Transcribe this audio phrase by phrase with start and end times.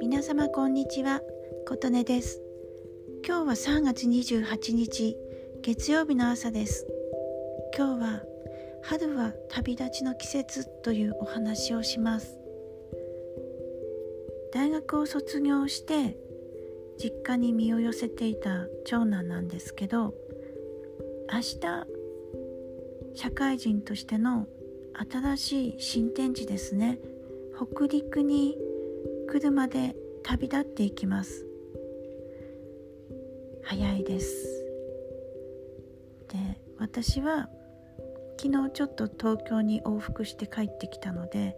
[0.00, 1.20] 皆様こんにちは。
[1.66, 2.40] 琴音です。
[3.26, 5.18] 今日は3月28日
[5.60, 6.86] 月曜日の朝です。
[7.76, 8.22] 今日は
[8.82, 12.38] 春は旅立ちの季節というお話をします。
[14.54, 16.16] 大学を卒業して
[16.98, 20.14] 実家に身を寄せていた長男なんですけど
[21.30, 21.58] 明日
[23.14, 24.46] 社会人としての
[24.94, 26.98] 新しい新天地ですね。
[27.56, 28.56] 北陸に
[29.28, 31.46] 車で旅立っていきます。
[33.62, 34.64] 早いです。
[36.28, 37.48] で私は
[38.38, 41.56] 昨日ちょっと東京に往復して帰ってきたので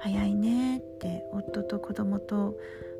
[0.00, 2.56] 早いねって夫と子供と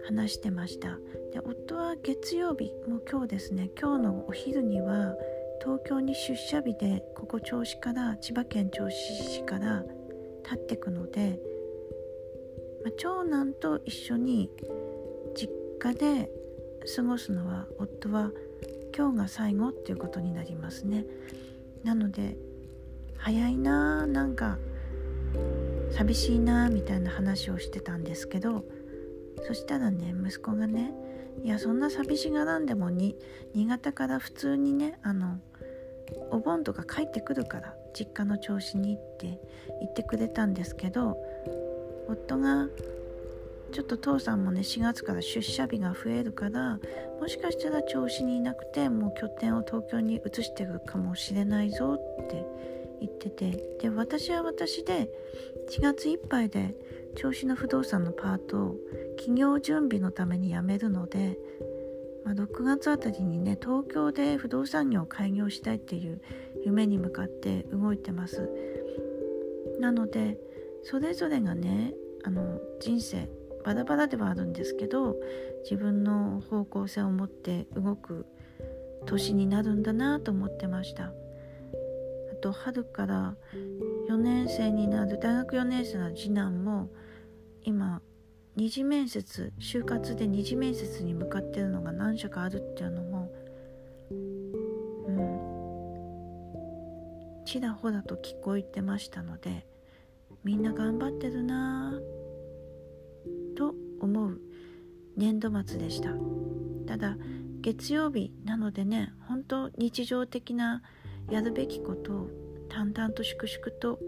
[0.07, 0.98] 話してました。
[1.32, 3.71] で夫は月曜日もう今日ですね。
[3.80, 5.16] 今日のお昼には
[5.65, 9.85] 東京に出社日でここ銚子から千葉県銚子市から
[10.43, 11.38] 立ってくので、
[12.83, 14.51] まあ、長男と一緒に
[15.37, 16.29] 実家で
[16.96, 18.33] 過ごすのは夫は
[18.96, 21.07] 今日が最後っていうことになりますね。
[21.85, 22.37] なので
[23.16, 24.59] 早いななんか
[25.93, 28.65] 寂しいなみたいな話をしてたんですけど
[29.46, 30.93] そしたらね息子がね
[31.45, 33.16] いやそんな寂しがらんでもに
[33.55, 35.38] 新潟から普通にねあの
[36.30, 39.38] お盆とか帰ってくるから実家の調子にって
[39.80, 41.16] 言ってくれたんですけど
[42.09, 42.66] 夫が
[43.73, 46.79] ちょっと父さんもね4月から出社日が増えるから
[47.21, 52.45] もしかしたら調子にいなくてもう拠点を東京に移してるかもしれないぞって
[53.01, 55.09] 言っててで私は私で
[55.71, 56.74] 4月いっぱいで
[57.16, 58.77] 銚子の不動産のパートを
[59.16, 61.38] 企業準備のために辞めるので、
[62.24, 66.20] まあ、6月あたりにね東京で不動産業を開業したいっていう
[66.65, 68.48] 夢に向かって動いてます。
[69.81, 70.38] なので
[70.84, 71.94] それぞれがね
[72.25, 73.28] あの人生
[73.65, 75.16] バラバラではあるんですけど
[75.62, 78.27] 自分の方向性を持って動く
[79.06, 81.05] 年になるんだなと思ってました。
[82.32, 83.37] あと春から
[84.09, 86.88] 4年生になる大学4年生の次男も
[87.62, 88.03] 今
[88.57, 93.33] 二次面接就活で二次面接に向かってるのが何社かあるっていうのも
[94.11, 94.15] う
[95.11, 95.53] ん。
[97.45, 99.67] ちらほらと聞こえてましたので
[100.45, 104.41] みんな頑張ってるなぁと思う
[105.17, 106.11] 年度末でした。
[106.87, 107.17] ただ
[107.61, 110.83] 月曜日なのでね本当日常的な
[111.31, 112.31] やるべきことを
[112.69, 113.99] 淡々と粛々と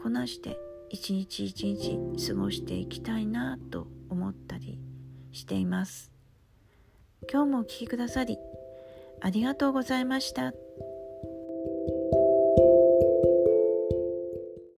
[0.00, 0.58] こなして
[0.90, 4.78] 一日一日過ごしていきたいなと思ったり
[5.32, 6.12] しています
[7.30, 8.38] 今日もお聴きくださり
[9.20, 10.52] ありがとうございました。